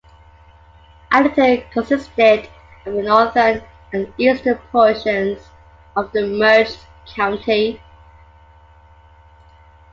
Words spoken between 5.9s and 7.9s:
of the merged county.